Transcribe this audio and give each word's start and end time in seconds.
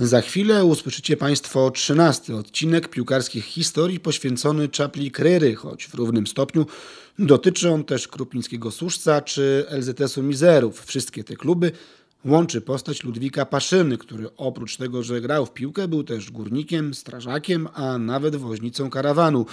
Za 0.00 0.20
chwilę 0.20 0.64
usłyszycie 0.64 1.16
Państwo 1.16 1.70
trzynasty 1.70 2.36
odcinek 2.36 2.88
piłkarskich 2.88 3.44
historii 3.44 4.00
poświęcony 4.00 4.68
czapli 4.68 5.10
Kryry, 5.10 5.54
choć 5.54 5.86
w 5.86 5.94
równym 5.94 6.26
stopniu 6.26 6.66
dotyczy 7.18 7.70
on 7.70 7.84
też 7.84 8.08
Krupińskiego 8.08 8.70
Służca 8.70 9.20
czy 9.20 9.66
LZS-u 9.70 10.22
Mizerów. 10.22 10.84
Wszystkie 10.84 11.24
te 11.24 11.36
kluby 11.36 11.72
łączy 12.24 12.60
postać 12.60 13.04
Ludwika 13.04 13.46
Paszyny, 13.46 13.98
który 13.98 14.36
oprócz 14.36 14.76
tego, 14.76 15.02
że 15.02 15.20
grał 15.20 15.46
w 15.46 15.52
piłkę, 15.52 15.88
był 15.88 16.04
też 16.04 16.30
górnikiem, 16.30 16.94
strażakiem, 16.94 17.68
a 17.74 17.98
nawet 17.98 18.36
woźnicą 18.36 18.90
karawanu. 18.90 19.46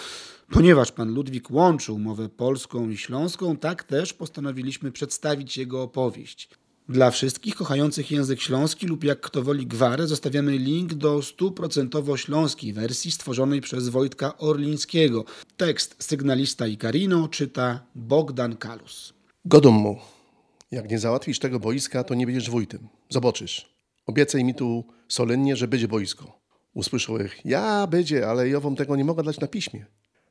Ponieważ 0.52 0.92
pan 0.92 1.14
Ludwik 1.14 1.52
łączył 1.52 2.00
mowę 2.00 2.30
polską 2.30 2.90
i 2.90 2.98
śląską, 2.98 3.58
tak 3.58 3.84
też 3.84 4.14
postanowiliśmy 4.14 4.92
przedstawić 4.92 5.58
jego 5.58 5.82
opowieść. 5.82 6.50
Dla 6.90 7.12
wszystkich 7.12 7.56
kochających 7.56 8.12
język 8.12 8.42
śląski 8.42 8.88
lub 8.88 9.04
jak 9.04 9.22
kto 9.22 9.44
woli 9.44 9.68
gwarę 9.68 10.08
zostawiamy 10.08 10.58
link 10.58 10.94
do 10.94 11.22
stuprocentowo 11.22 12.18
śląskiej 12.18 12.74
wersji 12.74 13.12
stworzonej 13.12 13.62
przez 13.62 13.90
Wojtka 13.90 14.38
Orlińskiego. 14.38 15.26
Tekst 15.58 15.96
sygnalista 16.00 16.68
i 16.68 16.78
Karino 16.78 17.28
czyta 17.28 17.80
Bogdan 17.96 18.58
Kalus. 18.58 19.14
Godom 19.46 19.74
mu, 19.74 20.00
jak 20.72 20.90
nie 20.90 21.00
załatwisz 21.00 21.40
tego 21.40 21.60
boiska, 21.60 22.04
to 22.04 22.16
nie 22.16 22.26
będziesz 22.26 22.50
wójtem. 22.50 22.88
Zobaczysz. 23.10 23.70
Obiecaj 24.06 24.44
mi 24.44 24.56
tu 24.56 24.84
solennie, 25.08 25.56
że 25.56 25.68
będzie 25.68 25.88
boisko. 25.88 26.40
Usłyszał 26.74 27.20
ich, 27.20 27.46
ja 27.46 27.88
będzie, 27.88 28.28
ale 28.28 28.50
ja 28.50 28.60
wam 28.60 28.76
tego 28.76 28.96
nie 28.96 29.06
mogę 29.06 29.24
dać 29.24 29.40
na 29.40 29.48
piśmie. 29.48 29.86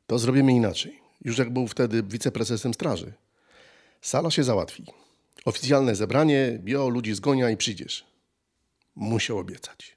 To 0.07 0.19
zrobimy 0.19 0.53
inaczej. 0.53 1.01
Już 1.25 1.39
jak 1.39 1.53
był 1.53 1.69
wtedy 1.69 2.03
wiceprezesem 2.03 2.75
straży. 2.75 3.13
Sala 4.01 4.31
się 4.31 4.45
załatwi. 4.45 4.85
Oficjalne 5.47 5.95
zebranie, 5.95 6.59
bio, 6.63 6.89
ludzi 6.89 7.15
zgonia 7.15 7.51
i 7.51 7.57
przyjdziesz. 7.57 8.05
Musiał 8.97 9.39
obiecać. 9.39 9.97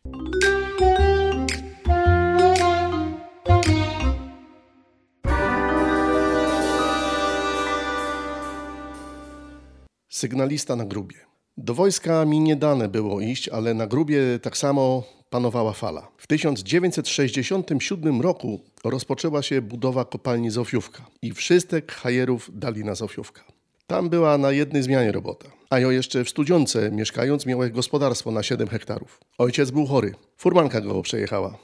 Sygnalista 10.09 10.75
na 10.75 10.85
grubie. 10.85 11.15
Do 11.57 11.73
wojska 11.73 12.25
mi 12.25 12.39
nie 12.39 12.55
dane 12.55 12.89
było 12.89 13.21
iść, 13.21 13.49
ale 13.49 13.73
na 13.73 13.87
grubie 13.87 14.39
tak 14.41 14.57
samo 14.57 15.03
panowała 15.29 15.73
fala. 15.73 16.11
W 16.17 16.27
1967 16.27 18.21
roku 18.21 18.59
rozpoczęła 18.83 19.41
się 19.41 19.61
budowa 19.61 20.05
kopalni 20.05 20.49
Zofiówka 20.49 21.05
i 21.21 21.33
wszystek 21.33 21.91
hajerów 21.91 22.49
dali 22.53 22.83
na 22.83 22.95
Zofiówka. 22.95 23.58
Tam 23.89 24.09
była 24.09 24.37
na 24.37 24.51
jednej 24.51 24.83
zmianie 24.83 25.11
robota. 25.11 25.51
A 25.69 25.79
ja 25.79 25.91
jeszcze 25.91 26.23
w 26.23 26.29
Studziące 26.29 26.91
mieszkając 26.91 27.45
miałem 27.45 27.71
gospodarstwo 27.71 28.31
na 28.31 28.43
7 28.43 28.67
hektarów. 28.67 29.19
Ojciec 29.37 29.71
był 29.71 29.85
chory. 29.85 30.15
Furmanka 30.37 30.81
go 30.81 31.01
przejechała. 31.01 31.57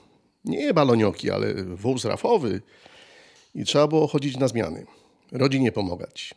Nie 0.46 0.74
balonioki, 0.74 1.32
ale 1.32 1.54
wóz 1.54 2.06
rafowy. 2.06 2.62
I 3.56 3.64
trzeba 3.64 3.88
było 3.88 4.08
chodzić 4.08 4.38
na 4.38 4.48
zmiany. 4.48 4.86
Rodzinie 5.32 5.72
pomagać. 5.72 6.36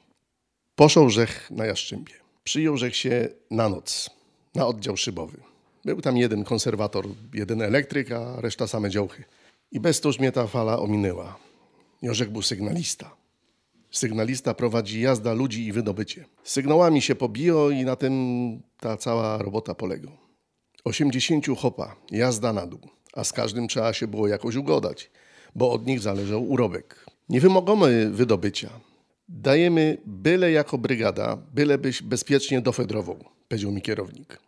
Poszł 0.74 1.10
Rzech 1.10 1.50
na 1.50 1.66
Jaszczymbie. 1.66 2.14
Przyjął 2.44 2.76
Rzech 2.76 2.96
się 2.96 3.28
na 3.50 3.68
noc, 3.68 4.10
na 4.54 4.66
oddział 4.66 4.96
szybowy. 4.96 5.38
Był 5.84 6.00
tam 6.00 6.16
jeden 6.16 6.44
konserwator, 6.44 7.06
jeden 7.34 7.62
elektryk, 7.62 8.12
a 8.12 8.40
reszta 8.40 8.66
same 8.66 8.90
działchy. 8.90 9.24
I 9.72 9.80
bez 9.80 10.00
to 10.00 10.08
już 10.08 10.18
mnie 10.18 10.32
ta 10.32 10.46
fala 10.46 10.78
ominęła. 10.78 11.38
Jorzek 12.02 12.30
był 12.30 12.42
sygnalista. 12.42 13.17
Sygnalista 13.90 14.54
prowadzi 14.54 15.00
jazda 15.00 15.32
ludzi 15.32 15.66
i 15.66 15.72
wydobycie. 15.72 16.24
Sygnałami 16.44 17.02
się 17.02 17.14
pobiło 17.14 17.70
i 17.70 17.84
na 17.84 17.96
tym 17.96 18.12
ta 18.80 18.96
cała 18.96 19.38
robota 19.38 19.74
poległa. 19.74 20.12
80 20.84 21.46
chopa, 21.58 21.96
jazda 22.10 22.52
na 22.52 22.66
dół, 22.66 22.80
a 23.12 23.24
z 23.24 23.32
każdym 23.32 23.68
trzeba 23.68 23.92
się 23.92 24.06
było 24.06 24.28
jakoś 24.28 24.56
ugodać, 24.56 25.10
bo 25.54 25.70
od 25.72 25.86
nich 25.86 26.00
zależał 26.00 26.48
urobek. 26.48 27.06
Nie 27.28 27.40
wymagamy 27.40 28.10
wydobycia. 28.10 28.70
Dajemy 29.28 29.98
byle 30.06 30.52
jako 30.52 30.78
brygada, 30.78 31.38
bylebyś 31.54 32.02
bezpiecznie 32.02 32.60
dofedrował, 32.60 33.24
powiedział 33.48 33.72
mi 33.72 33.82
kierownik. 33.82 34.38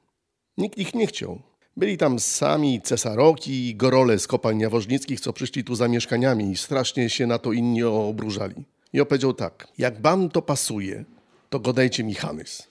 Nikt 0.58 0.78
ich 0.78 0.94
nie 0.94 1.06
chciał. 1.06 1.40
Byli 1.76 1.96
tam 1.96 2.18
sami 2.18 2.80
cesaroki 2.82 3.68
i 3.68 3.76
gorole 3.76 4.18
z 4.18 4.26
kopalń 4.26 4.60
jawożnickich, 4.60 5.20
co 5.20 5.32
przyszli 5.32 5.64
tu 5.64 5.74
za 5.74 5.88
mieszkaniami 5.88 6.50
i 6.50 6.56
strasznie 6.56 7.10
się 7.10 7.26
na 7.26 7.38
to 7.38 7.52
inni 7.52 7.82
obrużali. 7.82 8.64
I 8.92 9.00
opowiedział 9.00 9.34
tak, 9.34 9.68
jak 9.78 10.02
wam 10.02 10.28
to 10.28 10.42
pasuje, 10.42 11.04
to 11.50 11.60
godajcie 11.60 12.04
mi 12.04 12.14
Hanys. 12.14 12.62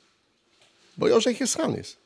Bo 0.97 1.07
Jorzech 1.07 1.39
jest 1.39 1.57
Hanys. 1.57 1.97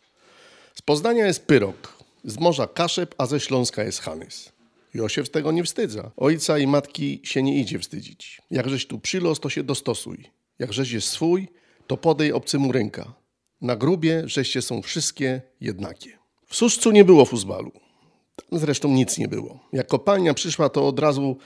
Z 0.76 0.82
Poznania 0.82 1.26
jest 1.26 1.46
Pyrok, 1.46 1.98
z 2.26 2.40
morza 2.40 2.68
Kaszep, 2.68 3.16
a 3.18 3.26
ze 3.26 3.40
Śląska 3.40 3.84
jest 3.84 4.00
Hanys. 4.00 4.54
Josiew 4.94 5.30
tego 5.30 5.52
nie 5.52 5.64
wstydza. 5.64 6.12
Ojca 6.18 6.60
i 6.60 6.68
matki 6.68 7.22
się 7.24 7.44
nie 7.44 7.60
idzie 7.60 7.80
wstydzić. 7.80 8.42
Jakżeś 8.52 8.88
tu 8.88 9.00
przylos, 9.00 9.40
to 9.40 9.50
się 9.50 9.64
dostosuj. 9.64 10.30
Jakżeś 10.60 10.92
jest 10.92 11.08
swój, 11.08 11.48
to 11.88 11.98
podej 11.98 12.34
obcemu 12.34 12.72
ręka. 12.72 13.14
Na 13.62 13.76
grubie 13.76 14.24
żeście 14.26 14.62
są 14.62 14.82
wszystkie 14.82 15.42
jednakie. 15.62 16.18
W 16.48 16.56
Suszcu 16.56 16.92
nie 16.92 17.06
było 17.06 17.26
fuzbalu. 17.26 17.72
Tam 18.36 18.60
zresztą 18.60 18.90
nic 18.90 19.18
nie 19.18 19.28
było. 19.28 19.60
Jak 19.74 19.88
kopalnia 19.88 20.34
przyszła, 20.34 20.70
to 20.70 20.88
od 20.88 21.00
razu 21.00 21.38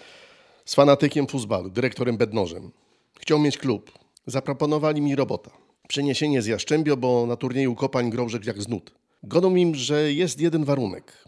z 0.67 0.75
fanatykiem 0.75 1.27
fuzbalu, 1.27 1.69
dyrektorem 1.69 2.17
Bednożem. 2.17 2.71
Chciał 3.19 3.39
mieć 3.39 3.57
klub. 3.57 3.91
Zaproponowali 4.25 5.01
mi 5.01 5.15
robota. 5.15 5.51
Przeniesienie 5.87 6.41
z 6.41 6.45
Jaszczębio, 6.45 6.97
bo 6.97 7.25
na 7.27 7.35
turnieju 7.35 7.75
kopań 7.75 8.09
grążek 8.09 8.45
jak 8.45 8.61
znud. 8.61 8.91
Godą 9.23 9.55
im, 9.55 9.75
że 9.75 10.13
jest 10.13 10.41
jeden 10.41 10.65
warunek. 10.65 11.25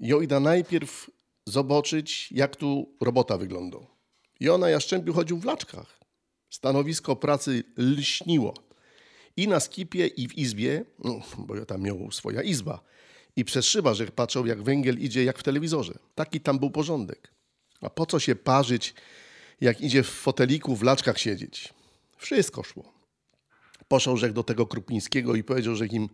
Jojda 0.00 0.40
najpierw 0.40 1.10
zobaczyć, 1.46 2.32
jak 2.32 2.56
tu 2.56 2.88
robota 3.00 3.38
wygląda. 3.38 3.78
I 4.40 4.48
ona 4.48 4.70
Jaszczębiu 4.70 5.12
chodził 5.12 5.38
w 5.38 5.44
laczkach. 5.44 6.00
Stanowisko 6.50 7.16
pracy 7.16 7.64
lśniło. 7.76 8.54
I 9.36 9.48
na 9.48 9.60
skipie, 9.60 10.06
i 10.06 10.28
w 10.28 10.38
izbie, 10.38 10.84
no, 11.04 11.20
bo 11.38 11.56
ja 11.56 11.64
tam 11.64 11.82
miał 11.82 12.12
swoja 12.12 12.42
izba. 12.42 12.80
I 13.36 13.44
przez 13.44 13.64
szyba, 13.64 13.94
że 13.94 14.06
patrzał, 14.06 14.46
jak 14.46 14.62
węgiel 14.62 14.98
idzie, 14.98 15.24
jak 15.24 15.38
w 15.38 15.42
telewizorze. 15.42 15.98
Taki 16.14 16.40
tam 16.40 16.58
był 16.58 16.70
porządek. 16.70 17.37
A 17.80 17.90
po 17.90 18.06
co 18.06 18.20
się 18.20 18.34
parzyć, 18.34 18.94
jak 19.60 19.80
idzie 19.80 20.02
w 20.02 20.10
foteliku, 20.10 20.76
w 20.76 20.82
laczkach 20.82 21.18
siedzieć? 21.18 21.74
Wszystko 22.16 22.62
szło. 22.62 22.92
Poszedł 23.88 24.16
Rzech 24.16 24.32
do 24.32 24.42
tego 24.42 24.66
Krupińskiego 24.66 25.34
i 25.34 25.44
powiedział, 25.44 25.74
że 25.74 25.86
im 25.86 26.08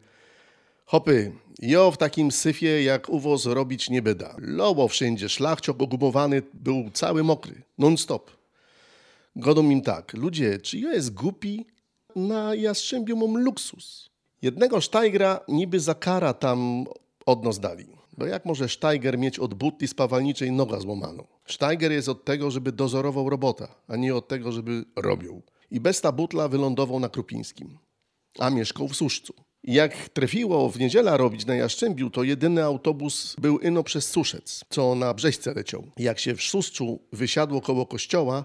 Hopy, 0.87 1.33
jo 1.59 1.91
w 1.91 1.97
takim 1.97 2.33
syfie 2.33 2.83
jak 2.83 3.09
uwoz 3.09 3.47
robić 3.47 3.91
nie 3.91 4.03
byda. 4.03 4.37
Lobo 4.39 4.89
wszędzie, 4.89 5.29
szlachciok 5.29 5.83
ogumowany 5.83 6.43
był 6.55 6.91
cały 6.93 7.23
mokry, 7.23 7.63
non 7.79 7.99
stop. 7.99 8.31
Godą 9.37 9.71
im 9.71 9.83
tak, 9.83 10.13
ludzie, 10.13 10.59
czy 10.59 10.79
ja 10.79 10.93
jest 10.93 11.15
głupi? 11.15 11.67
Na 12.17 12.55
Jastrzębiu 12.55 13.17
mam 13.17 13.45
luksus. 13.45 14.11
Jednego 14.43 14.81
sztajgra 14.81 15.41
niby 15.49 15.81
za 15.81 15.95
kara 15.95 16.35
tam 16.35 16.85
od 17.27 17.45
nas 17.45 17.61
dali. 17.61 17.87
Bo 18.19 18.27
jak 18.27 18.45
może 18.45 18.69
sztajger 18.69 19.19
mieć 19.19 19.39
od 19.39 19.55
butli 19.55 19.89
spawalniczej 19.89 20.53
noga 20.53 20.81
złamaną? 20.81 21.27
Sztajger 21.45 21.93
jest 21.93 22.09
od 22.09 22.25
tego, 22.25 22.51
żeby 22.51 22.73
dozorował 22.73 23.31
robota, 23.31 23.75
a 23.89 23.97
nie 23.97 24.15
od 24.15 24.29
tego, 24.29 24.53
żeby 24.53 24.85
robił. 24.97 25.43
I 25.71 25.81
bez 25.81 26.01
ta 26.01 26.13
butla 26.13 26.49
wylądował 26.49 27.01
na 27.01 27.09
Krupińskim, 27.09 27.79
a 28.39 28.51
mieszkał 28.51 28.89
w 28.89 28.97
Suszcu. 28.97 29.35
Jak 29.65 30.09
trafiło 30.09 30.71
w 30.71 30.79
niedzielę 30.79 31.17
robić 31.17 31.47
na 31.47 31.55
Jaszczębiu, 31.55 32.11
to 32.11 32.23
jedyny 32.23 32.65
autobus 32.65 33.37
był 33.39 33.59
ino 33.59 33.83
przez 33.83 34.09
Suszec, 34.09 34.65
co 34.69 34.95
na 34.95 35.15
Brzeźce 35.15 35.55
leciał. 35.55 35.85
Jak 35.97 36.19
się 36.19 36.35
w 36.35 36.43
Suszczu 36.43 37.01
wysiadło 37.13 37.61
koło 37.61 37.87
kościoła, 37.87 38.45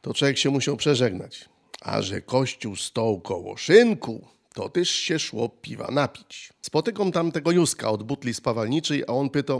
to 0.00 0.14
człowiek 0.14 0.38
się 0.38 0.50
musiał 0.50 0.76
przeżegnać. 0.76 1.48
A 1.80 2.02
że 2.02 2.22
kościół 2.22 2.76
stał 2.76 3.20
koło 3.20 3.56
szynku, 3.56 4.26
to 4.54 4.68
też 4.68 4.90
się 4.90 5.18
szło 5.18 5.48
piwa 5.48 5.88
napić. 5.90 6.52
Spotykam 6.62 7.12
tam 7.12 7.32
tego 7.32 7.50
Juska 7.50 7.90
od 7.90 8.02
butli 8.02 8.34
spawalniczej, 8.34 9.04
a 9.08 9.12
on 9.12 9.30
pyta, 9.30 9.54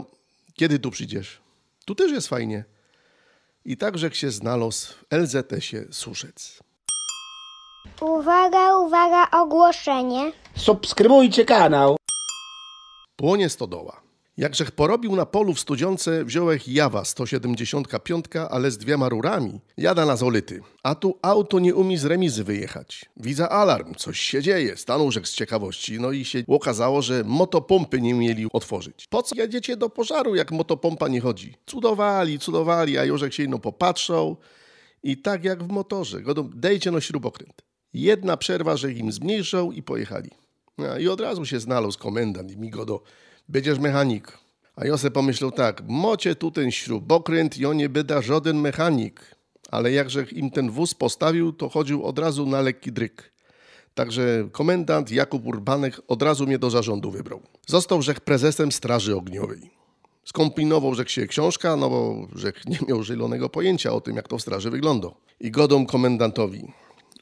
kiedy 0.53 0.79
tu 0.79 0.91
przyjdziesz? 0.91 1.41
Tu 1.85 1.95
też 1.95 2.11
jest 2.11 2.27
fajnie. 2.27 2.63
I 3.65 3.77
tak 3.77 3.97
rzekł 3.97 4.15
się 4.15 4.31
znalazł 4.31 4.87
w 4.93 5.15
LZS-ie 5.15 5.85
Suszec. 5.91 6.59
Uwaga, 8.01 8.77
uwaga, 8.77 9.41
ogłoszenie. 9.41 10.31
Subskrybujcie 10.55 11.45
kanał. 11.45 11.97
Płonie 13.15 13.49
stodoła. 13.49 14.08
Jakżech 14.39 14.71
porobił 14.71 15.15
na 15.15 15.25
polu 15.25 15.53
w 15.53 15.59
studziące, 15.59 16.25
wziąłech 16.25 16.67
Jawa 16.67 17.05
175, 17.05 18.25
ale 18.49 18.71
z 18.71 18.77
dwiema 18.77 19.09
rurami. 19.09 19.59
Jada 19.77 20.05
na 20.05 20.15
zolity. 20.15 20.61
A 20.83 20.95
tu 20.95 21.19
auto 21.21 21.59
nie 21.59 21.75
umie 21.75 21.97
z 21.97 22.05
remizy 22.05 22.43
wyjechać. 22.43 23.05
Widzę 23.17 23.49
alarm, 23.49 23.95
coś 23.95 24.19
się 24.19 24.41
dzieje. 24.41 24.77
Stanął 24.77 25.11
rzek 25.11 25.27
z 25.27 25.33
ciekawości. 25.33 25.99
No 25.99 26.11
i 26.11 26.25
się 26.25 26.43
okazało, 26.47 27.01
że 27.01 27.23
motopompy 27.23 28.01
nie 28.01 28.13
mieli 28.13 28.47
otworzyć. 28.53 29.07
Po 29.09 29.23
co 29.23 29.35
jedziecie 29.35 29.77
do 29.77 29.89
pożaru, 29.89 30.35
jak 30.35 30.51
motopompa 30.51 31.07
nie 31.07 31.21
chodzi? 31.21 31.57
Cudowali, 31.65 32.39
cudowali, 32.39 32.97
a 32.97 33.05
Jorzek 33.05 33.33
się 33.33 33.47
no 33.47 33.59
popatrzał. 33.59 34.37
I 35.03 35.17
tak 35.17 35.43
jak 35.43 35.63
w 35.63 35.67
motorze. 35.67 36.21
Godą, 36.21 36.49
dejcie 36.53 36.91
no 36.91 37.01
śrubokręt. 37.01 37.61
Jedna 37.93 38.37
przerwa, 38.37 38.77
że 38.77 38.91
im 38.91 39.11
zmniejszał 39.11 39.71
i 39.71 39.83
pojechali. 39.83 40.29
No, 40.77 40.97
I 40.97 41.07
od 41.07 41.21
razu 41.21 41.45
się 41.45 41.59
znalazł 41.59 41.99
komendant 41.99 42.51
i 42.51 42.57
mi 42.57 42.69
go 42.69 42.85
do 42.85 43.03
będziesz 43.49 43.79
mechanik. 43.79 44.37
A 44.75 44.85
Josep 44.85 45.13
pomyślał 45.13 45.51
tak, 45.51 45.83
mocie 45.87 46.35
tu 46.35 46.51
ten 46.51 46.71
śrubokręt 46.71 47.57
i 47.57 47.65
on 47.65 47.77
nie 47.77 47.89
byda 47.89 48.21
żaden 48.21 48.57
mechanik. 48.57 49.35
Ale 49.71 49.91
jakże 49.91 50.23
im 50.23 50.51
ten 50.51 50.71
wóz 50.71 50.93
postawił, 50.93 51.53
to 51.53 51.69
chodził 51.69 52.03
od 52.03 52.19
razu 52.19 52.45
na 52.45 52.61
lekki 52.61 52.91
dryk. 52.91 53.31
Także 53.93 54.49
komendant 54.51 55.11
Jakub 55.11 55.45
Urbanek 55.45 56.01
od 56.07 56.21
razu 56.21 56.47
mnie 56.47 56.59
do 56.59 56.69
zarządu 56.69 57.11
wybrał. 57.11 57.41
Został 57.67 58.01
rzech 58.01 58.19
prezesem 58.19 58.71
Straży 58.71 59.15
Ogniowej. 59.15 59.69
Skombinował 60.25 60.95
rzech 60.95 61.11
się 61.11 61.27
książka, 61.27 61.75
no 61.75 61.89
bo 61.89 62.27
rzech 62.35 62.65
nie 62.65 62.77
miał 62.87 63.03
zielonego 63.03 63.49
pojęcia 63.49 63.93
o 63.93 64.01
tym, 64.01 64.15
jak 64.15 64.27
to 64.27 64.37
w 64.37 64.41
straży 64.41 64.69
wygląda. 64.69 65.07
I 65.39 65.51
godą 65.51 65.85
komendantowi. 65.85 66.73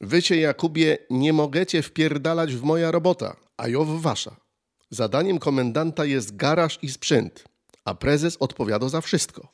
Wycie 0.01 0.38
Jakubie, 0.39 0.97
nie 1.09 1.33
mogecie 1.33 1.81
wpierdalać 1.81 2.56
w 2.56 2.63
moja 2.63 2.91
robota, 2.91 3.35
a 3.57 3.68
jo 3.68 3.85
w 3.85 4.01
wasza. 4.01 4.46
Zadaniem 4.89 5.39
komendanta 5.39 6.06
jest 6.06 6.36
garaż 6.36 6.80
i 6.81 6.89
sprzęt, 6.89 7.44
a 7.86 7.95
prezes 7.95 8.38
odpowiada 8.39 8.89
za 8.89 9.01
wszystko. 9.01 9.48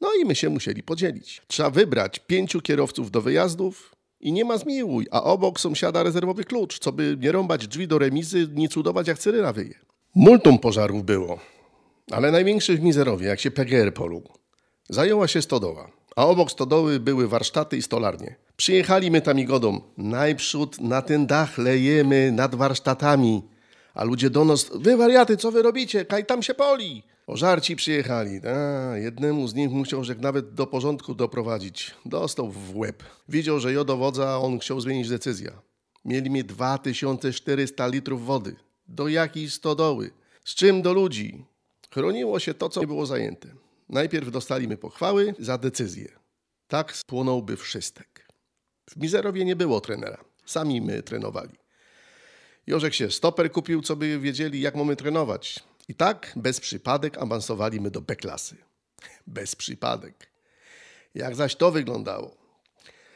No 0.00 0.08
i 0.22 0.24
my 0.24 0.34
się 0.34 0.50
musieli 0.50 0.82
podzielić. 0.82 1.42
Trzeba 1.46 1.70
wybrać 1.70 2.18
pięciu 2.18 2.60
kierowców 2.60 3.10
do 3.10 3.20
wyjazdów 3.20 3.94
i 4.20 4.32
nie 4.32 4.44
ma 4.44 4.58
zmiłuj, 4.58 5.06
a 5.10 5.22
obok 5.22 5.60
sąsiada 5.60 6.02
rezerwowy 6.02 6.44
klucz, 6.44 6.78
co 6.78 6.92
by 6.92 7.16
nie 7.20 7.32
rąbać 7.32 7.68
drzwi 7.68 7.88
do 7.88 7.98
remizy, 7.98 8.48
nie 8.54 8.68
cudować 8.68 9.08
jak 9.08 9.18
cyryna 9.18 9.52
wyje. 9.52 9.74
Multum 10.14 10.58
pożarów 10.58 11.04
było, 11.04 11.38
ale 12.10 12.30
największy 12.30 12.76
w 12.76 12.80
Mizerowie, 12.80 13.26
jak 13.26 13.40
się 13.40 13.50
PGR 13.50 13.94
polu. 13.94 14.22
Zajęła 14.88 15.28
się 15.28 15.42
stodoła, 15.42 15.90
a 16.16 16.26
obok 16.26 16.50
stodoły 16.50 17.00
były 17.00 17.28
warsztaty 17.28 17.76
i 17.76 17.82
stolarnie. 17.82 18.36
Przyjechali 18.56 19.10
my 19.10 19.20
tam 19.20 19.38
i 19.38 19.44
godą. 19.44 19.80
Najprzód 19.96 20.80
na 20.80 21.02
ten 21.02 21.26
dach 21.26 21.58
lejemy 21.58 22.32
nad 22.32 22.54
warsztatami. 22.54 23.42
A 23.94 24.04
ludzie 24.04 24.30
do 24.30 24.44
nas, 24.44 24.70
wy 24.74 24.96
wariaty, 24.96 25.36
co 25.36 25.52
wy 25.52 25.62
robicie? 25.62 26.04
Kaj 26.04 26.26
tam 26.26 26.42
się 26.42 26.54
poli. 26.54 27.02
Pożarci 27.26 27.76
przyjechali. 27.76 28.40
A, 28.46 28.96
jednemu 28.96 29.48
z 29.48 29.54
nich 29.54 29.70
musiał 29.70 30.04
że 30.04 30.14
nawet 30.14 30.54
do 30.54 30.66
porządku 30.66 31.14
doprowadzić. 31.14 31.94
Dostał 32.06 32.50
w 32.50 32.76
łeb. 32.76 33.02
Widział, 33.28 33.60
że 33.60 33.72
jo 33.72 33.84
dowodza, 33.84 34.28
a 34.28 34.36
on 34.36 34.58
chciał 34.58 34.80
zmienić 34.80 35.08
decyzję. 35.08 35.52
Mieli 36.04 36.30
mi 36.30 36.44
2400 36.44 37.86
litrów 37.86 38.26
wody. 38.26 38.56
Do 38.88 39.08
jakiej 39.08 39.50
stodoły? 39.50 40.10
Z 40.44 40.54
czym 40.54 40.82
do 40.82 40.92
ludzi? 40.92 41.44
Chroniło 41.90 42.38
się 42.38 42.54
to, 42.54 42.68
co 42.68 42.80
było 42.80 43.06
zajęte. 43.06 43.48
Najpierw 43.88 44.30
dostaliśmy 44.30 44.76
pochwały 44.76 45.34
za 45.38 45.58
decyzję. 45.58 46.08
Tak 46.68 46.96
spłonąłby 46.96 47.56
wszystek. 47.56 48.28
W 48.90 48.96
Mizerowie 48.96 49.44
nie 49.44 49.56
było 49.56 49.80
trenera. 49.80 50.24
Sami 50.46 50.80
my 50.80 51.02
trenowali. 51.02 51.61
Jorzek 52.66 52.94
się 52.94 53.10
stoper 53.10 53.52
kupił, 53.52 53.82
co 53.82 53.96
by 53.96 54.18
wiedzieli, 54.18 54.60
jak 54.60 54.74
mamy 54.74 54.96
trenować. 54.96 55.60
I 55.88 55.94
tak 55.94 56.32
bez 56.36 56.60
przypadek 56.60 57.18
awansowaliśmy 57.18 57.90
do 57.90 58.00
B-klasy. 58.00 58.56
Bez 59.26 59.56
przypadek. 59.56 60.30
Jak 61.14 61.34
zaś 61.34 61.56
to 61.56 61.70
wyglądało? 61.70 62.36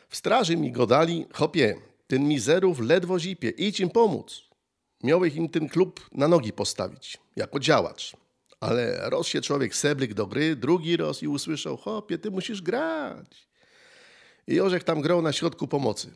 W 0.08 0.16
straży 0.16 0.56
mi 0.56 0.72
godali, 0.72 1.26
hopie, 1.32 1.76
ten 2.06 2.28
mizerów 2.28 2.80
ledwo 2.80 3.18
zipie, 3.18 3.50
idź 3.50 3.80
im 3.80 3.90
pomóc. 3.90 4.42
Miałeś 5.04 5.34
im 5.34 5.48
ten 5.48 5.68
klub 5.68 6.08
na 6.12 6.28
nogi 6.28 6.52
postawić, 6.52 7.18
jako 7.36 7.60
działacz. 7.60 8.16
Ale 8.60 9.10
roz 9.10 9.26
się 9.26 9.40
człowiek 9.40 9.76
seblyk 9.76 10.14
do 10.14 10.26
gry, 10.26 10.56
drugi 10.56 10.96
roz 10.96 11.22
i 11.22 11.28
usłyszał, 11.28 11.76
hopie, 11.76 12.18
ty 12.18 12.30
musisz 12.30 12.62
grać. 12.62 13.48
I 14.46 14.54
Jorzek 14.54 14.84
tam 14.84 15.00
grał 15.00 15.22
na 15.22 15.32
środku 15.32 15.68
pomocy. 15.68 16.14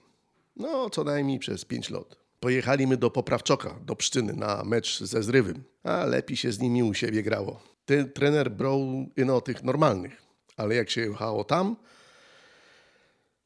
No, 0.56 0.90
co 0.90 1.04
najmniej 1.04 1.38
przez 1.38 1.64
pięć 1.64 1.90
lat. 1.90 2.16
Pojechali 2.40 2.86
my 2.86 2.96
do 2.96 3.10
Poprawczoka, 3.10 3.80
do 3.84 3.96
Pszczyny, 3.96 4.32
na 4.32 4.64
mecz 4.64 5.00
ze 5.00 5.22
Zrywym. 5.22 5.64
A 5.84 6.04
lepiej 6.04 6.36
się 6.36 6.52
z 6.52 6.58
nimi 6.58 6.82
u 6.82 6.94
siebie 6.94 7.22
grało. 7.22 7.60
Ten 7.84 8.12
trener 8.12 8.50
brał 8.50 9.06
ino 9.16 9.40
tych 9.40 9.62
normalnych. 9.64 10.22
Ale 10.56 10.74
jak 10.74 10.90
się 10.90 11.00
jechało 11.00 11.44
tam, 11.44 11.76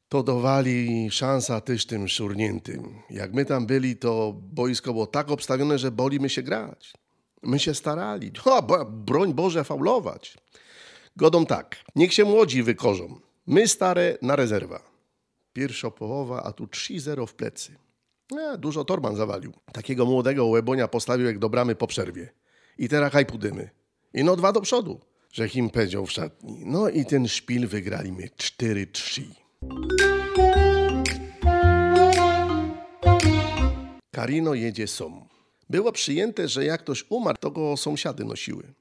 to 0.08 0.22
dawali 0.22 1.10
szansa 1.10 1.60
też 1.60 1.86
tym 1.86 2.08
szurniętym. 2.08 3.02
Jak 3.10 3.32
my 3.34 3.44
tam 3.44 3.66
byli, 3.66 3.96
to 3.96 4.34
boisko 4.42 4.92
było 4.92 5.06
tak 5.06 5.30
obstawione, 5.30 5.78
że 5.78 5.90
boli 5.90 6.20
my 6.20 6.28
się 6.28 6.42
grać. 6.42 6.92
My 7.42 7.58
się 7.58 7.74
starali. 7.74 8.32
O, 8.44 8.62
bo- 8.62 8.84
broń 8.84 9.34
Boże, 9.34 9.64
faulować. 9.64 10.36
Godą 11.16 11.46
tak, 11.46 11.76
niech 11.96 12.14
się 12.14 12.24
młodzi 12.24 12.62
wykorzą. 12.62 13.20
My 13.46 13.68
stare 13.68 14.18
na 14.22 14.36
rezerwa. 14.36 14.82
Pierwsza 15.52 15.90
połowa, 15.90 16.42
a 16.42 16.52
tu 16.52 16.64
3-0 16.66 17.26
w 17.26 17.34
plecy. 17.34 17.76
E, 18.32 18.58
dużo 18.58 18.84
Torban 18.84 19.16
zawalił. 19.16 19.52
Takiego 19.72 20.06
młodego 20.06 20.46
łebonia 20.46 20.88
postawił 20.88 21.26
jak 21.26 21.38
do 21.38 21.48
bramy 21.48 21.74
po 21.74 21.86
przerwie. 21.86 22.32
I 22.78 22.88
teraz 22.88 23.12
haj 23.12 23.26
pudymy. 23.26 23.70
I 24.14 24.24
no 24.24 24.36
dwa 24.36 24.52
do 24.52 24.60
przodu, 24.60 25.00
że 25.32 25.48
im 25.48 25.70
w 26.06 26.12
szatni. 26.12 26.62
No 26.66 26.88
i 26.88 27.04
ten 27.04 27.28
szpil 27.28 27.68
wygrali 27.68 28.12
my 28.12 28.26
4-3. 28.26 29.22
Karino 34.10 34.54
jedzie 34.54 34.86
som. 34.86 35.28
Było 35.70 35.92
przyjęte, 35.92 36.48
że 36.48 36.64
jak 36.64 36.80
ktoś 36.80 37.04
umarł, 37.08 37.38
to 37.40 37.50
go 37.50 37.76
sąsiady 37.76 38.24
nosiły. 38.24 38.74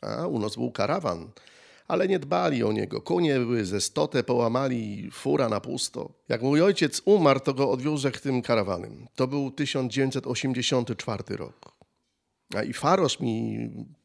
A 0.00 0.26
u 0.26 0.38
nas 0.38 0.56
był 0.56 0.72
karawan, 0.72 1.30
ale 1.90 2.08
nie 2.08 2.18
dbali 2.18 2.64
o 2.64 2.72
niego. 2.72 3.00
Konie 3.00 3.38
były 3.38 3.64
ze 3.64 3.80
stotę 3.80 4.22
połamali, 4.22 5.10
fura 5.12 5.48
na 5.48 5.60
pusto. 5.60 6.12
Jak 6.28 6.42
mój 6.42 6.62
ojciec 6.62 7.02
umarł, 7.04 7.40
to 7.40 7.54
go 7.54 7.70
odwiózł 7.70 8.10
tym 8.10 8.42
karawanem. 8.42 9.06
To 9.14 9.26
był 9.26 9.50
1984 9.50 11.36
rok. 11.36 11.72
A 12.54 12.62
i 12.62 12.72
Farosz 12.72 13.20
mi 13.20 13.58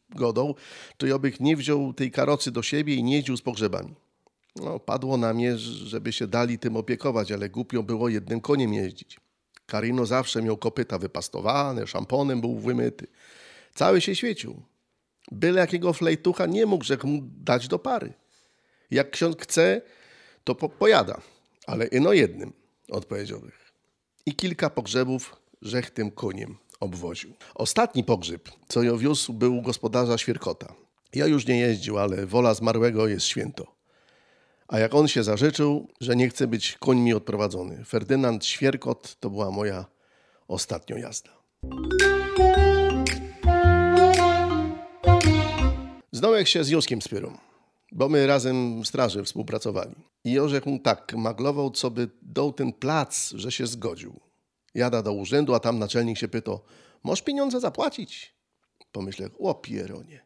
godał, 0.09 0.55
to 0.97 1.07
ja 1.07 1.19
bych 1.19 1.39
nie 1.39 1.55
wziął 1.57 1.93
tej 1.93 2.11
karocy 2.11 2.51
do 2.51 2.63
siebie 2.63 2.95
i 2.95 3.03
nie 3.03 3.15
jeździł 3.15 3.37
z 3.37 3.41
pogrzebami. 3.41 3.95
No, 4.55 4.79
padło 4.79 5.17
na 5.17 5.33
mnie, 5.33 5.57
żeby 5.57 6.13
się 6.13 6.27
dali 6.27 6.59
tym 6.59 6.77
opiekować, 6.77 7.31
ale 7.31 7.49
głupio 7.49 7.83
było 7.83 8.09
jednym 8.09 8.41
koniem 8.41 8.73
jeździć. 8.73 9.19
Karino 9.65 10.05
zawsze 10.05 10.41
miał 10.41 10.57
kopyta 10.57 10.97
wypastowane, 10.97 11.87
szamponem 11.87 12.41
był 12.41 12.59
wymyty. 12.59 13.07
Cały 13.73 14.01
się 14.01 14.15
świecił. 14.15 14.61
Byle 15.31 15.59
jakiego 15.59 15.93
flejtucha 15.93 16.45
nie 16.45 16.65
mógł 16.65 16.83
rzekł 16.83 17.07
mu 17.07 17.21
dać 17.23 17.67
do 17.67 17.79
pary. 17.79 18.13
Jak 18.91 19.11
ksiądz 19.11 19.37
chce, 19.39 19.81
to 20.43 20.55
po, 20.55 20.69
pojada, 20.69 21.21
ale 21.67 21.85
ino 21.85 22.13
jednym, 22.13 22.53
odpowiedziałbych. 22.91 23.73
I 24.25 24.35
kilka 24.35 24.69
pogrzebów 24.69 25.35
rzech 25.61 25.89
tym 25.89 26.11
koniem 26.11 26.57
obwoził. 26.79 27.33
Ostatni 27.55 28.03
pogrzeb, 28.03 28.49
co 28.67 28.83
ją 28.83 28.97
wiózł, 28.97 29.33
był 29.33 29.61
gospodarza 29.61 30.17
Świerkota. 30.17 30.75
Ja 31.13 31.25
już 31.25 31.47
nie 31.47 31.59
jeździł, 31.59 31.97
ale 31.97 32.25
wola 32.25 32.53
zmarłego 32.53 33.07
jest 33.07 33.25
święto. 33.25 33.75
A 34.67 34.79
jak 34.79 34.93
on 34.93 35.07
się 35.07 35.23
zażyczył, 35.23 35.87
że 36.01 36.15
nie 36.15 36.29
chce 36.29 36.47
być 36.47 36.77
końmi 36.79 37.13
odprowadzony. 37.13 37.85
Ferdynand 37.85 38.45
Świerkot 38.45 39.15
to 39.19 39.29
była 39.29 39.51
moja 39.51 39.85
ostatnia 40.47 40.97
jazda. 40.97 41.31
Znałeś 46.15 46.49
się 46.49 46.63
z 46.63 46.69
Józkiem 46.69 47.01
Spyrą, 47.01 47.37
bo 47.91 48.09
my 48.09 48.27
razem 48.27 48.81
w 48.81 48.87
straży 48.87 49.23
współpracowali. 49.23 49.95
I 50.23 50.31
Jorzek 50.31 50.65
mu 50.65 50.79
tak 50.79 51.13
maglował, 51.13 51.71
co 51.71 51.91
by 51.91 52.09
dał 52.21 52.53
ten 52.53 52.73
plac, 52.73 53.31
że 53.31 53.51
się 53.51 53.67
zgodził. 53.67 54.19
Jada 54.75 55.01
do 55.01 55.13
urzędu, 55.13 55.53
a 55.53 55.59
tam 55.59 55.79
naczelnik 55.79 56.17
się 56.17 56.27
pyta, 56.27 56.51
możesz 57.03 57.23
pieniądze 57.23 57.59
zapłacić? 57.59 58.33
Pomyślę, 58.91 59.29
o 59.39 59.53
pieronie. 59.53 60.25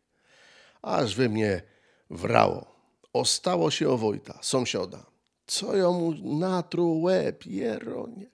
Aż 0.82 1.16
we 1.16 1.30
mnie 1.30 1.62
wrało. 2.10 2.66
Ostało 3.14 3.72
się 3.72 3.90
o 3.90 3.98
Wojta, 3.98 4.40
sąsiada. 4.42 5.06
Co 5.48 5.76
ją 5.76 5.94
mu 5.94 6.38
natruł 6.40 7.02
łeb, 7.02 7.46
jeronie. 7.46 8.30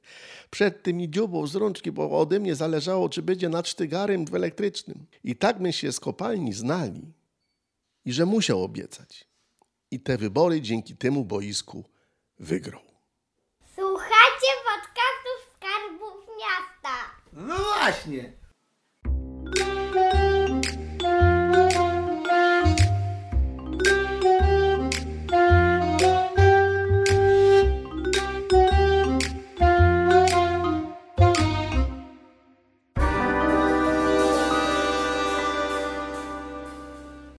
Przed 0.50 0.84
tym 0.84 1.02
i 1.02 1.10
dziubą 1.10 1.48
z 1.48 1.56
rączki, 1.56 1.92
bo 1.92 2.20
ode 2.20 2.40
mnie 2.40 2.56
zależało, 2.56 3.10
czy 3.10 3.22
będzie 3.22 3.50
nad 3.50 3.68
sztygarem 3.68 4.26
w 4.26 4.36
elektrycznym. 4.36 5.06
I 5.24 5.36
tak 5.36 5.60
my 5.60 5.74
się 5.74 5.92
z 5.92 6.00
kopalni 6.00 6.54
znali. 6.54 7.02
I 8.06 8.14
że 8.14 8.26
musiał 8.26 8.64
obiecać. 8.64 9.28
I 9.92 10.00
te 10.00 10.18
wybory 10.18 10.62
dzięki 10.62 10.98
temu 10.98 11.26
boisku 11.26 11.86
wygrał. 12.40 12.82
Słuchajcie 13.76 14.48
podcastów 14.66 15.56
Skarbów 15.56 16.28
Miasta. 16.40 17.12
No 17.34 17.56
właśnie. 17.56 18.34